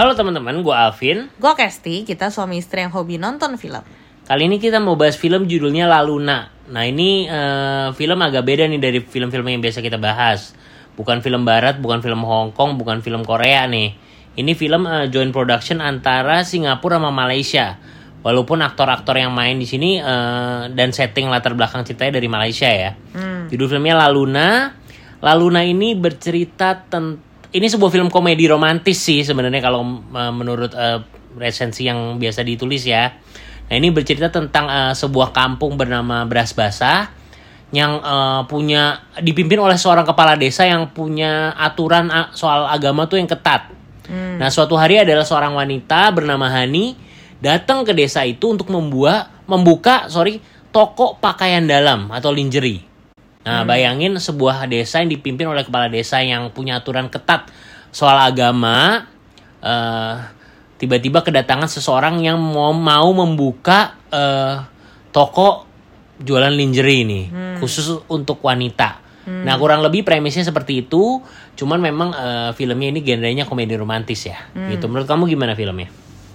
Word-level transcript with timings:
Halo 0.00 0.16
teman-teman, 0.16 0.64
gue 0.64 0.72
Alvin. 0.72 1.28
Gue 1.36 1.52
Kesti, 1.52 2.08
kita 2.08 2.32
suami 2.32 2.56
istri 2.56 2.80
yang 2.80 2.88
hobi 2.88 3.20
nonton 3.20 3.60
film. 3.60 3.84
Kali 4.24 4.48
ini 4.48 4.56
kita 4.56 4.80
mau 4.80 4.96
bahas 4.96 5.20
film 5.20 5.44
judulnya 5.44 5.84
La 5.84 6.00
Luna. 6.00 6.48
Nah 6.72 6.88
ini 6.88 7.28
uh, 7.28 7.92
film 7.92 8.16
agak 8.24 8.48
beda 8.48 8.64
nih 8.64 8.80
dari 8.80 9.04
film-film 9.04 9.44
yang 9.52 9.60
biasa 9.60 9.84
kita 9.84 10.00
bahas. 10.00 10.56
Bukan 10.96 11.20
film 11.20 11.44
barat, 11.44 11.84
bukan 11.84 12.00
film 12.00 12.24
Hong 12.24 12.56
Kong, 12.56 12.80
bukan 12.80 13.04
film 13.04 13.28
Korea 13.28 13.68
nih. 13.68 13.92
Ini 14.40 14.56
film 14.56 14.88
uh, 14.88 15.04
joint 15.12 15.36
production 15.36 15.84
antara 15.84 16.48
Singapura 16.48 16.96
sama 16.96 17.12
Malaysia. 17.12 17.76
Walaupun 18.24 18.64
aktor-aktor 18.64 19.20
yang 19.20 19.36
main 19.36 19.60
di 19.60 19.68
sini 19.68 20.00
uh, 20.00 20.72
dan 20.72 20.96
setting 20.96 21.28
latar 21.28 21.52
belakang 21.52 21.84
ceritanya 21.84 22.16
dari 22.16 22.28
Malaysia 22.32 22.72
ya. 22.72 22.96
Hmm. 23.12 23.52
Judul 23.52 23.76
filmnya 23.76 24.00
La 24.00 24.08
Luna. 24.08 24.80
La 25.20 25.36
Luna 25.36 25.60
ini 25.60 25.92
bercerita 25.92 26.88
tentang 26.88 27.28
ini 27.50 27.66
sebuah 27.66 27.90
film 27.90 28.08
komedi 28.08 28.46
romantis 28.46 29.02
sih 29.02 29.26
sebenarnya 29.26 29.58
kalau 29.58 29.82
uh, 29.82 30.32
menurut 30.34 30.70
uh, 30.74 31.02
resensi 31.34 31.86
yang 31.86 32.18
biasa 32.18 32.46
ditulis 32.46 32.86
ya. 32.86 33.10
Nah 33.70 33.74
ini 33.78 33.94
bercerita 33.94 34.30
tentang 34.30 34.66
uh, 34.66 34.94
sebuah 34.94 35.30
kampung 35.30 35.78
bernama 35.78 36.26
Beras 36.26 36.54
Basah 36.54 37.10
yang 37.70 38.02
uh, 38.02 38.42
punya 38.50 39.06
dipimpin 39.22 39.62
oleh 39.62 39.78
seorang 39.78 40.02
kepala 40.02 40.34
desa 40.34 40.66
yang 40.66 40.90
punya 40.90 41.54
aturan 41.54 42.10
soal 42.34 42.66
agama 42.66 43.06
tuh 43.06 43.22
yang 43.22 43.30
ketat. 43.30 43.70
Hmm. 44.10 44.42
Nah 44.42 44.50
suatu 44.50 44.74
hari 44.74 44.98
adalah 44.98 45.22
seorang 45.22 45.54
wanita 45.54 46.10
bernama 46.10 46.50
Hani 46.50 46.98
datang 47.38 47.86
ke 47.86 47.94
desa 47.94 48.26
itu 48.26 48.50
untuk 48.50 48.74
membuat 48.74 49.30
membuka 49.46 50.10
sorry 50.10 50.42
toko 50.74 51.18
pakaian 51.22 51.62
dalam 51.66 52.10
atau 52.10 52.34
lingerie. 52.34 52.89
Nah, 53.40 53.64
hmm. 53.64 53.68
bayangin 53.68 54.12
sebuah 54.20 54.68
desa 54.68 55.00
yang 55.00 55.08
dipimpin 55.08 55.48
oleh 55.48 55.64
kepala 55.64 55.88
desa 55.88 56.20
yang 56.20 56.52
punya 56.52 56.76
aturan 56.76 57.08
ketat 57.08 57.48
soal 57.88 58.20
agama, 58.20 59.08
uh, 59.64 60.14
tiba-tiba 60.76 61.24
kedatangan 61.24 61.66
seseorang 61.66 62.20
yang 62.20 62.36
mau 62.36 62.76
mau 62.76 63.08
membuka 63.16 63.96
uh, 64.12 64.68
toko 65.08 65.64
jualan 66.20 66.52
lingerie 66.52 67.00
ini, 67.08 67.22
hmm. 67.32 67.56
khusus 67.64 68.04
untuk 68.12 68.44
wanita. 68.44 69.00
Hmm. 69.24 69.48
Nah, 69.48 69.56
kurang 69.56 69.80
lebih 69.80 70.04
premisnya 70.04 70.44
seperti 70.44 70.84
itu, 70.84 71.24
cuman 71.56 71.80
memang 71.80 72.08
uh, 72.12 72.50
filmnya 72.52 72.92
ini 72.92 73.00
genrenya 73.00 73.48
komedi 73.48 73.72
romantis 73.72 74.28
ya. 74.28 74.36
Hmm. 74.52 74.68
Gitu. 74.68 74.84
Menurut 74.84 75.08
kamu 75.08 75.32
gimana 75.32 75.56
filmnya? 75.56 75.88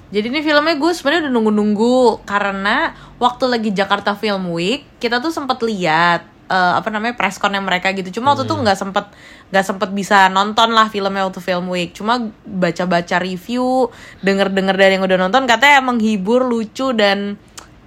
Jadi 0.10 0.30
ini 0.30 0.42
filmnya 0.46 0.78
gue 0.78 0.92
sebenarnya 0.94 1.30
udah 1.30 1.34
nunggu-nunggu 1.34 2.26
karena 2.30 2.94
waktu 3.18 3.46
lagi 3.50 3.70
Jakarta 3.74 4.14
Film 4.14 4.54
Week 4.54 4.86
kita 5.02 5.18
tuh 5.18 5.34
sempat 5.34 5.66
lihat 5.66 6.35
uh, 6.50 6.74
apa 6.78 6.90
namanya 6.94 7.18
pressconnya 7.18 7.62
mereka 7.62 7.92
gitu. 7.94 8.22
Cuma 8.22 8.34
waktu 8.34 8.46
itu 8.46 8.56
hmm. 8.56 8.64
nggak 8.66 8.78
sempet 8.78 9.06
nggak 9.50 9.66
sempet 9.66 9.90
bisa 9.94 10.30
nonton 10.30 10.74
lah 10.74 10.90
filmnya 10.90 11.26
waktu 11.26 11.42
film 11.42 11.70
week. 11.72 11.98
Cuma 11.98 12.32
baca-baca 12.46 13.18
review 13.22 13.90
denger-denger 14.22 14.76
dari 14.76 14.92
yang 14.98 15.06
udah 15.06 15.20
nonton 15.20 15.46
katanya 15.50 15.82
menghibur 15.82 16.46
lucu 16.46 16.94
dan 16.94 17.38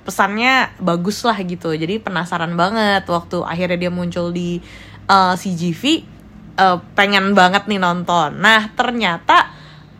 pesannya 0.09 0.73
bagus 0.81 1.21
lah 1.29 1.37
gitu. 1.45 1.77
Jadi 1.77 2.01
penasaran 2.01 2.57
banget 2.57 3.05
waktu 3.05 3.45
akhirnya 3.45 3.77
dia 3.77 3.93
muncul 3.93 4.33
di 4.33 4.57
uh, 5.05 5.33
eh, 5.33 5.35
CGV 5.37 5.83
uh, 5.85 6.65
eh, 6.65 6.79
pengen 6.97 7.37
banget 7.37 7.69
nih 7.69 7.77
nonton. 7.77 8.41
Nah 8.41 8.73
ternyata 8.73 9.53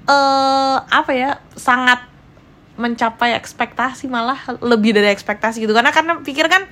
uh, 0.09 0.81
apa 0.89 1.13
ya 1.13 1.31
sangat 1.53 2.09
mencapai 2.79 3.35
ekspektasi 3.35 4.07
malah 4.07 4.39
lebih 4.65 4.97
dari 4.97 5.13
ekspektasi 5.13 5.61
gitu. 5.61 5.77
Karena 5.77 5.93
karena 5.93 6.25
pikir 6.25 6.49
kan 6.49 6.65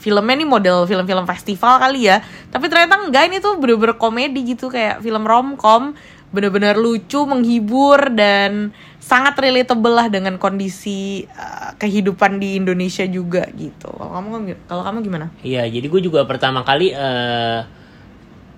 filmnya 0.00 0.34
nih 0.40 0.48
model 0.48 0.88
film-film 0.88 1.24
festival 1.28 1.80
kali 1.80 2.08
ya. 2.08 2.24
Tapi 2.48 2.66
ternyata 2.72 3.00
enggak 3.04 3.28
ini 3.28 3.36
tuh 3.38 3.60
bener-bener 3.60 4.00
komedi 4.00 4.56
gitu 4.56 4.72
kayak 4.72 5.04
film 5.04 5.28
romcom 5.28 5.92
bener-bener 6.30 6.78
lucu 6.78 7.26
menghibur 7.26 8.14
dan 8.14 8.70
sangat 9.02 9.34
relatable 9.42 9.90
lah 9.90 10.06
dengan 10.06 10.38
kondisi 10.38 11.26
uh, 11.26 11.74
kehidupan 11.74 12.38
di 12.38 12.54
Indonesia 12.54 13.02
juga 13.10 13.50
gitu. 13.50 13.90
Kalau 13.90 14.14
kamu 14.14 14.54
kalau 14.70 14.82
kamu 14.86 14.98
gimana? 15.02 15.26
Iya 15.42 15.66
jadi 15.66 15.86
gue 15.90 16.00
juga 16.06 16.22
pertama 16.30 16.62
kali 16.62 16.94
uh, 16.94 17.66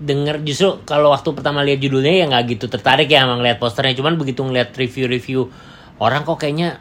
denger 0.02 0.44
justru 0.44 0.84
kalau 0.84 1.16
waktu 1.16 1.32
pertama 1.32 1.64
lihat 1.64 1.80
judulnya 1.80 2.12
ya 2.12 2.24
nggak 2.28 2.44
gitu 2.58 2.66
tertarik 2.68 3.08
ya 3.08 3.24
emang 3.24 3.40
lihat 3.40 3.56
posternya. 3.56 3.96
Cuman 3.96 4.20
begitu 4.20 4.44
ngeliat 4.44 4.76
review-review 4.76 5.48
orang 5.96 6.28
kok 6.28 6.44
kayaknya 6.44 6.76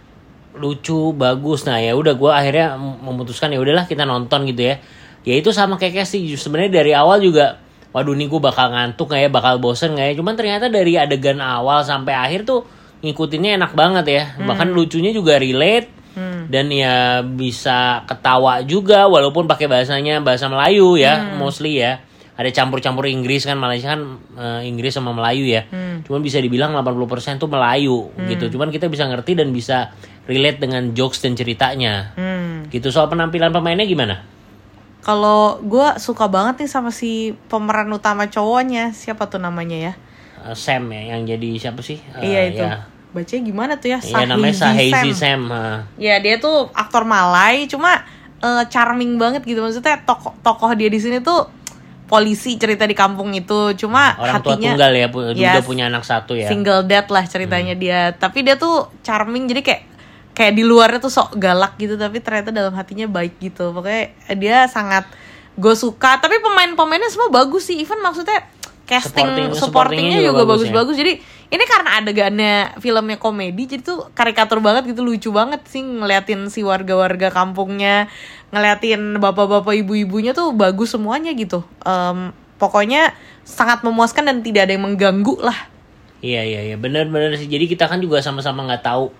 lucu 0.57 1.15
bagus 1.15 1.63
nah 1.63 1.79
ya 1.79 1.95
udah 1.95 2.13
gue 2.15 2.31
akhirnya 2.31 2.75
memutuskan 2.77 3.51
ya 3.51 3.59
udahlah 3.59 3.87
kita 3.87 4.03
nonton 4.03 4.47
gitu 4.49 4.71
ya 4.71 4.75
ya 5.21 5.33
itu 5.37 5.53
sama 5.53 5.77
kayak 5.77 6.03
sih 6.03 6.25
sebenarnya 6.33 6.81
dari 6.81 6.91
awal 6.91 7.21
juga 7.21 7.61
waduh 7.91 8.15
nih 8.15 8.27
gue 8.31 8.41
bakal 8.41 8.71
ngantuk 8.71 9.11
nggak 9.11 9.21
ya 9.27 9.29
bakal 9.29 9.53
bosen 9.59 9.93
nggak 9.95 10.07
ya 10.11 10.15
cuman 10.17 10.33
ternyata 10.39 10.65
dari 10.71 10.95
adegan 10.95 11.39
awal 11.43 11.83
sampai 11.83 12.15
akhir 12.15 12.47
tuh 12.47 12.63
ngikutinnya 13.03 13.59
enak 13.59 13.71
banget 13.75 14.05
ya 14.07 14.23
hmm. 14.35 14.47
bahkan 14.47 14.69
lucunya 14.71 15.11
juga 15.11 15.35
relate 15.35 15.91
hmm. 16.15 16.47
dan 16.47 16.71
ya 16.71 17.25
bisa 17.25 18.07
ketawa 18.07 18.63
juga 18.63 19.09
walaupun 19.11 19.45
pakai 19.45 19.67
bahasanya 19.67 20.23
bahasa 20.23 20.47
Melayu 20.47 20.95
ya 20.95 21.19
hmm. 21.19 21.35
mostly 21.37 21.83
ya 21.83 21.99
ada 22.41 22.49
campur-campur 22.49 23.05
Inggris 23.05 23.45
kan 23.45 23.55
Malaysia 23.61 23.93
kan 23.93 24.17
uh, 24.33 24.61
Inggris 24.65 24.97
sama 24.97 25.13
Melayu 25.13 25.45
ya. 25.45 25.69
Hmm. 25.69 26.01
Cuman 26.01 26.25
bisa 26.25 26.41
dibilang 26.41 26.73
80% 26.73 27.37
tuh 27.37 27.45
Melayu 27.45 28.09
hmm. 28.09 28.27
gitu. 28.33 28.57
Cuman 28.57 28.73
kita 28.73 28.89
bisa 28.89 29.05
ngerti 29.05 29.37
dan 29.37 29.53
bisa 29.53 29.93
relate 30.25 30.57
dengan 30.57 30.97
jokes 30.97 31.21
dan 31.21 31.37
ceritanya. 31.37 32.17
Hmm. 32.17 32.65
Gitu 32.73 32.89
soal 32.89 33.13
penampilan 33.13 33.53
pemainnya 33.53 33.85
gimana? 33.85 34.25
Kalau 35.05 35.61
gue 35.61 35.97
suka 36.01 36.29
banget 36.29 36.65
nih 36.65 36.69
sama 36.69 36.89
si 36.89 37.33
pemeran 37.49 37.89
utama 37.93 38.25
cowoknya 38.29 38.93
siapa 38.93 39.29
tuh 39.29 39.41
namanya 39.41 39.77
ya? 39.77 39.93
Uh, 40.41 40.57
Sam 40.57 40.89
ya 40.89 41.13
yang 41.13 41.29
jadi 41.29 41.49
siapa 41.61 41.85
sih? 41.85 42.01
Uh, 42.17 42.25
iya 42.25 42.41
itu. 42.49 42.65
Ya. 42.65 42.89
Bacanya 43.13 43.41
gimana 43.45 43.73
tuh 43.77 43.89
ya? 43.93 43.99
Iya 44.01 44.25
namanya 44.25 44.55
Sahizi 44.57 45.13
Sam. 45.13 45.13
Sam. 45.13 45.41
Uh. 45.53 45.79
Ya 46.01 46.17
dia 46.17 46.41
tuh 46.41 46.73
aktor 46.73 47.05
Malay 47.05 47.69
cuma 47.69 48.01
uh, 48.41 48.63
charming 48.67 49.15
banget 49.21 49.45
gitu 49.45 49.61
maksudnya 49.61 50.01
tokoh 50.03 50.33
tokoh 50.41 50.73
dia 50.73 50.89
di 50.89 50.97
sini 50.97 51.21
tuh 51.21 51.60
polisi 52.11 52.59
cerita 52.59 52.83
di 52.83 52.91
kampung 52.91 53.31
itu. 53.31 53.71
Cuma 53.79 54.19
orang 54.19 54.43
hatinya, 54.43 54.75
tua 54.75 54.75
tunggal 54.75 54.91
ya 54.91 55.07
yes, 55.07 55.55
udah 55.55 55.63
punya 55.63 55.83
anak 55.87 56.03
satu 56.03 56.35
ya. 56.35 56.51
Single 56.51 56.83
dad 56.83 57.07
lah 57.07 57.23
ceritanya 57.23 57.79
hmm. 57.79 57.81
dia. 57.81 57.99
Tapi 58.11 58.43
dia 58.43 58.59
tuh 58.59 58.91
charming 58.99 59.47
jadi 59.47 59.63
kayak 59.63 59.81
kayak 60.35 60.53
di 60.59 60.63
luarnya 60.67 60.99
tuh 60.99 61.11
sok 61.11 61.39
galak 61.39 61.79
gitu 61.79 61.95
tapi 61.95 62.19
ternyata 62.19 62.51
dalam 62.51 62.75
hatinya 62.75 63.07
baik 63.07 63.39
gitu. 63.39 63.71
Pokoknya 63.71 64.11
dia 64.35 64.67
sangat 64.67 65.07
gue 65.55 65.75
suka. 65.79 66.19
Tapi 66.19 66.43
pemain-pemainnya 66.43 67.07
semua 67.07 67.31
bagus 67.31 67.71
sih. 67.71 67.79
Even 67.79 68.03
maksudnya 68.03 68.43
casting 68.83 69.55
supporting, 69.55 69.55
supportingnya 69.55 70.19
juga 70.19 70.43
bagus-bagus. 70.43 70.99
ya. 70.99 71.07
jadi 71.07 71.13
ini 71.51 71.63
karena 71.67 71.99
adegannya 71.99 72.55
filmnya 72.79 73.19
komedi 73.19 73.67
jadi 73.67 73.83
tuh 73.83 74.07
karikatur 74.15 74.63
banget 74.63 74.95
gitu 74.95 75.03
lucu 75.03 75.35
banget 75.35 75.59
sih 75.67 75.83
ngeliatin 75.83 76.47
si 76.47 76.63
warga-warga 76.63 77.27
kampungnya 77.27 78.07
ngeliatin 78.55 79.19
bapak-bapak 79.19 79.75
ibu-ibunya 79.83 80.31
tuh 80.31 80.55
bagus 80.55 80.95
semuanya 80.95 81.35
gitu. 81.35 81.67
Um, 81.83 82.31
pokoknya 82.55 83.11
sangat 83.43 83.83
memuaskan 83.83 84.31
dan 84.31 84.37
tidak 84.39 84.71
ada 84.71 84.79
yang 84.79 84.87
mengganggu 84.87 85.35
lah. 85.43 85.67
Iya 86.23 86.47
iya 86.47 86.61
iya. 86.71 86.75
Benar-benar 86.79 87.35
sih. 87.35 87.51
Jadi 87.51 87.67
kita 87.67 87.91
kan 87.91 87.99
juga 87.99 88.23
sama-sama 88.23 88.63
nggak 88.71 88.83
tahu. 88.87 89.11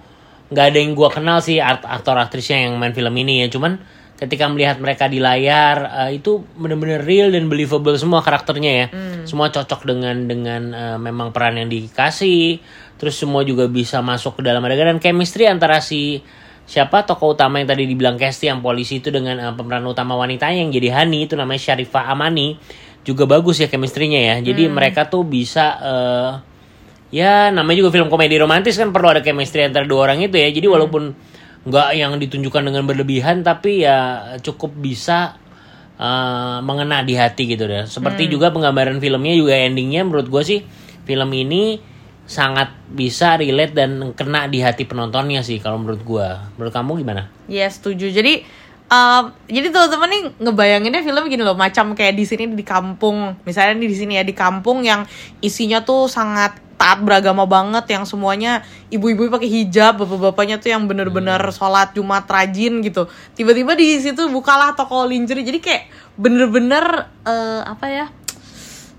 Nggak 0.56 0.66
ada 0.72 0.78
yang 0.80 0.92
gua 0.96 1.10
kenal 1.12 1.44
sih 1.44 1.60
aktor 1.64 2.16
aktrisnya 2.16 2.64
yang 2.64 2.80
main 2.80 2.96
film 2.96 3.12
ini 3.20 3.44
ya. 3.44 3.52
Cuman 3.52 3.76
ketika 4.22 4.46
melihat 4.48 4.78
mereka 4.78 5.10
di 5.10 5.18
layar 5.18 5.84
uh, 5.90 6.12
itu 6.14 6.46
benar-benar 6.56 7.02
real 7.02 7.34
dan 7.34 7.50
believable 7.50 7.98
semua 7.98 8.22
karakternya 8.22 8.72
ya 8.86 8.88
hmm. 9.22 9.28
semua 9.30 9.54
cocok 9.54 9.82
dengan 9.86 10.16
dengan 10.26 10.62
uh, 10.74 10.98
memang 10.98 11.30
peran 11.32 11.62
yang 11.62 11.70
dikasih 11.70 12.60
terus 12.98 13.18
semua 13.18 13.42
juga 13.46 13.70
bisa 13.70 14.02
masuk 14.02 14.40
ke 14.40 14.42
dalam 14.46 14.62
adegan 14.66 14.98
dan 14.98 15.00
chemistry 15.02 15.46
antara 15.50 15.82
si 15.82 16.22
siapa 16.66 17.04
tokoh 17.04 17.34
utama 17.34 17.60
yang 17.60 17.68
tadi 17.68 17.84
dibilang 17.90 18.16
Kesti 18.16 18.48
yang 18.48 18.62
polisi 18.62 19.02
itu 19.02 19.10
dengan 19.10 19.38
uh, 19.42 19.54
pemeran 19.58 19.84
utama 19.86 20.16
wanita 20.16 20.50
yang 20.54 20.70
jadi 20.70 21.04
Hani 21.04 21.26
itu 21.26 21.34
namanya 21.36 21.60
Syarifah 21.60 22.14
Amani 22.14 22.56
juga 23.02 23.26
bagus 23.26 23.58
ya 23.58 23.68
chemistry-nya 23.68 24.22
ya 24.22 24.36
jadi 24.54 24.70
hmm. 24.70 24.74
mereka 24.78 25.10
tuh 25.10 25.26
bisa 25.26 25.66
uh, 25.82 26.32
ya 27.10 27.50
namanya 27.50 27.82
juga 27.84 27.92
film 27.92 28.08
komedi 28.08 28.38
romantis 28.38 28.78
kan 28.78 28.94
perlu 28.94 29.18
ada 29.18 29.22
chemistry 29.26 29.66
antara 29.66 29.90
dua 29.90 30.10
orang 30.10 30.22
itu 30.22 30.38
ya 30.38 30.48
jadi 30.54 30.70
hmm. 30.70 30.76
walaupun 30.78 31.04
nggak 31.62 31.90
yang 31.94 32.18
ditunjukkan 32.18 32.74
dengan 32.74 32.84
berlebihan 32.90 33.46
tapi 33.46 33.86
ya 33.86 34.34
cukup 34.42 34.74
bisa 34.82 35.41
uh, 36.02 36.60
mengena 36.66 37.06
di 37.06 37.14
hati 37.14 37.46
gitu 37.46 37.70
deh 37.70 37.86
seperti 37.86 38.26
hmm. 38.26 38.32
juga 38.34 38.48
penggambaran 38.50 38.98
filmnya 38.98 39.38
juga 39.38 39.54
endingnya 39.54 40.02
menurut 40.02 40.28
gue 40.28 40.44
sih 40.44 40.60
film 41.06 41.30
ini 41.32 41.78
sangat 42.26 42.74
bisa 42.88 43.36
relate 43.38 43.76
dan 43.76 44.16
kena 44.18 44.48
di 44.48 44.64
hati 44.64 44.88
penontonnya 44.88 45.46
sih 45.46 45.62
kalau 45.62 45.78
menurut 45.78 46.02
gue 46.02 46.28
menurut 46.56 46.74
kamu 46.74 46.92
gimana? 47.04 47.28
Ya 47.52 47.68
yes, 47.68 47.82
setuju 47.84 48.08
jadi 48.08 48.48
uh, 48.88 49.36
jadi 49.52 49.68
teman-teman 49.68 50.10
nih 50.10 50.24
ngebayanginnya 50.40 51.02
film 51.04 51.24
gini 51.28 51.44
loh 51.44 51.60
macam 51.60 51.92
kayak 51.92 52.16
di 52.16 52.24
sini 52.24 52.48
di 52.56 52.64
kampung 52.64 53.36
misalnya 53.44 53.84
di 53.84 53.96
sini 53.96 54.16
ya 54.16 54.24
di 54.24 54.32
kampung 54.32 54.86
yang 54.88 55.04
isinya 55.44 55.84
tuh 55.84 56.08
sangat 56.08 56.56
taat 56.82 57.06
beragama 57.06 57.46
banget 57.46 57.94
yang 57.94 58.10
semuanya 58.10 58.66
ibu-ibu 58.90 59.30
pakai 59.30 59.46
hijab 59.46 60.02
bapak-bapaknya 60.02 60.58
tuh 60.58 60.74
yang 60.74 60.90
bener-bener 60.90 61.38
hmm. 61.38 61.54
sholat 61.54 61.94
jumat 61.94 62.26
rajin 62.26 62.82
gitu. 62.82 63.06
Tiba-tiba 63.38 63.78
di 63.78 64.02
situ 64.02 64.26
bukalah 64.34 64.74
toko 64.74 65.06
lingerie 65.06 65.46
jadi 65.46 65.62
kayak 65.62 65.84
bener-bener 66.18 67.06
uh, 67.22 67.62
apa 67.70 67.86
ya 67.86 68.06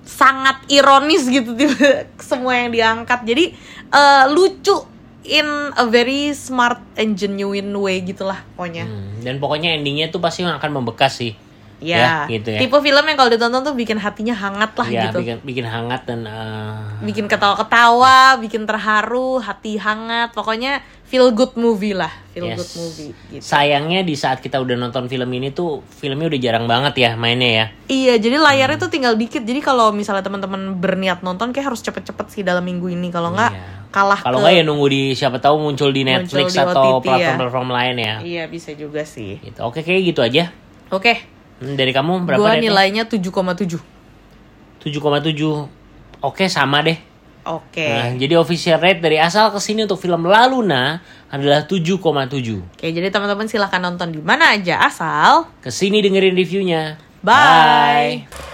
sangat 0.06 0.62
ironis 0.70 1.26
gitu 1.26 1.56
tiba 1.58 2.06
semua 2.23 2.55
yang 2.55 2.70
diangkat. 2.70 3.26
Jadi 3.26 3.44
eh, 3.90 4.25
lucu 4.31 4.87
in 5.26 5.46
a 5.75 5.87
very 5.90 6.31
smart 6.38 6.78
and 6.94 7.19
genuine 7.19 7.75
way 7.75 7.99
gitulah 8.06 8.46
pokoknya. 8.55 8.87
Hmm, 8.87 9.26
dan 9.26 9.43
pokoknya 9.43 9.75
endingnya 9.75 10.14
tuh 10.14 10.23
pasti 10.23 10.46
akan 10.46 10.70
membekas 10.70 11.19
sih 11.19 11.35
ya, 11.84 12.25
gitu 12.26 12.49
ya 12.49 12.58
tipe 12.58 12.76
film 12.76 13.02
yang 13.02 13.17
kalau 13.17 13.29
ditonton 13.29 13.61
tuh 13.61 13.75
bikin 13.75 13.96
hatinya 13.96 14.32
hangat 14.32 14.70
lah 14.73 14.88
ya 14.88 15.02
gitu 15.06 15.19
bikin 15.19 15.37
bikin 15.43 15.67
hangat 15.67 16.02
dan 16.05 16.23
eh, 16.23 16.79
bikin 17.02 17.26
ketawa-ketawa, 17.26 18.38
bikin 18.38 18.62
terharu, 18.62 19.38
hati 19.38 19.75
hangat, 19.75 20.31
pokoknya 20.31 20.79
feel 21.05 21.29
good 21.31 21.52
movie 21.55 21.93
lah, 21.93 22.08
feel 22.31 22.46
Yes. 22.46 22.56
good 22.56 22.73
movie 22.79 23.11
gitu. 23.29 23.43
sayangnya 23.43 24.00
di 24.00 24.14
saat 24.14 24.38
kita 24.38 24.56
udah 24.56 24.79
nonton 24.79 25.05
film 25.06 25.29
ini 25.29 25.50
tuh 25.50 25.82
filmnya 25.90 26.25
udah 26.26 26.40
jarang 26.40 26.64
banget 26.64 26.94
ya 26.96 27.11
mainnya 27.14 27.50
ya 27.52 27.67
Iya, 27.87 28.14
jadi 28.17 28.37
layarnya 28.38 28.78
tuh 28.78 28.88
tinggal 28.88 29.12
dikit. 29.14 29.43
Jadi 29.43 29.61
kalau 29.61 29.90
misalnya 29.90 30.23
teman-teman 30.23 30.73
berniat 30.75 31.20
nonton 31.20 31.52
kayak 31.52 31.69
harus 31.69 31.82
cepet-cepet 31.82 32.26
sih 32.31 32.40
dalam 32.40 32.62
minggu 32.62 32.88
ini. 32.88 33.12
Kalau 33.12 33.28
nggak 33.31 33.52
Iya. 33.52 33.67
kalah 33.90 34.17
kalau 34.19 34.40
nggak 34.40 34.55
ya 34.55 34.62
nunggu 34.62 34.87
di 34.88 35.02
siapa 35.12 35.37
tahu 35.37 35.61
muncul 35.61 35.90
di 35.90 36.00
Muncul 36.00 36.25
Netflix 36.40 36.49
di 36.49 36.58
atau 36.58 36.73
OTT 36.73 36.81
ya. 36.81 37.05
platform-platform 37.05 37.69
lain 37.69 37.96
ya 37.99 38.14
Iya, 38.23 38.44
bisa 38.49 38.70
juga 38.73 39.05
sih. 39.05 39.37
gitu 39.38 39.61
oke 39.61 39.78
kayak 39.78 40.02
gitu 40.06 40.20
aja 40.23 40.49
Oke, 40.88 41.25
Hmm, 41.62 41.79
dari 41.79 41.94
kamu 41.94 42.26
berapa 42.26 42.43
gua 42.43 42.59
nilainya 42.59 43.06
7,7. 43.06 43.79
7,7 44.82 45.70
oke 46.26 46.44
sama 46.50 46.82
deh 46.82 46.99
Oke. 47.43 47.82
Nah, 47.82 48.14
jadi 48.14 48.38
official 48.38 48.79
rate 48.79 49.03
dari 49.03 49.19
asal 49.19 49.50
ke 49.50 49.59
sini 49.59 49.82
untuk 49.82 49.99
film 49.99 50.31
La 50.31 50.47
Luna 50.47 51.03
adalah 51.26 51.67
7,7. 51.67 51.99
Oke, 52.79 52.87
jadi 52.94 53.11
teman-teman 53.11 53.50
silahkan 53.50 53.82
nonton 53.82 54.14
di 54.14 54.23
mana 54.23 54.55
aja 54.55 54.87
asal. 54.87 55.50
Ke 55.59 55.75
sini 55.75 55.99
dengerin 55.99 56.38
reviewnya. 56.38 57.03
Bye. 57.19 58.50